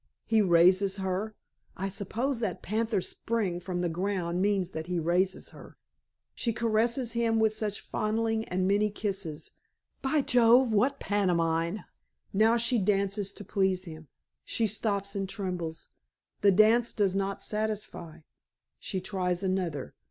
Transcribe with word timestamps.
He 0.25 0.41
raises 0.41 0.97
her 0.97 1.35
I 1.77 1.87
suppose 1.87 2.39
that 2.39 2.63
panther 2.63 3.01
spring 3.01 3.59
from 3.59 3.81
the 3.81 3.87
ground 3.87 4.41
means 4.41 4.71
that 4.71 4.87
he 4.87 4.97
raises 4.97 5.49
her. 5.49 5.77
She 6.33 6.51
caresses 6.53 7.11
him 7.11 7.37
with 7.39 7.61
much 7.61 7.79
fondling 7.79 8.45
and 8.45 8.67
many 8.67 8.89
kisses. 8.89 9.51
By 10.01 10.21
Jove, 10.23 10.71
what 10.73 10.99
pantomime! 10.99 11.81
Now 12.33 12.57
she 12.57 12.79
dances 12.79 13.31
to 13.33 13.45
please 13.45 13.83
him. 13.83 14.07
She 14.43 14.65
stops 14.65 15.15
and 15.15 15.29
trembles; 15.29 15.89
the 16.41 16.51
dance 16.51 16.93
does 16.93 17.15
not 17.15 17.39
satisfy. 17.39 18.21
She 18.79 19.01
tries 19.01 19.43
another. 19.43 19.93